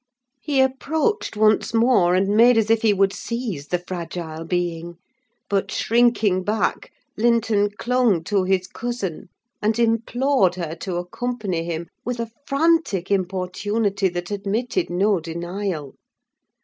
He 0.39 0.61
approached 0.61 1.37
once 1.37 1.75
more, 1.75 2.15
and 2.15 2.29
made 2.35 2.57
as 2.57 2.71
if 2.71 2.81
he 2.81 2.91
would 2.91 3.13
seize 3.13 3.67
the 3.67 3.77
fragile 3.77 4.43
being; 4.45 4.97
but, 5.47 5.71
shrinking 5.71 6.43
back, 6.43 6.91
Linton 7.17 7.69
clung 7.77 8.23
to 8.23 8.43
his 8.43 8.65
cousin, 8.65 9.29
and 9.61 9.77
implored 9.77 10.55
her 10.55 10.73
to 10.77 10.95
accompany 10.95 11.65
him, 11.65 11.85
with 12.03 12.19
a 12.19 12.31
frantic 12.47 13.11
importunity 13.11 14.09
that 14.09 14.31
admitted 14.31 14.89
no 14.89 15.19
denial. 15.19 15.93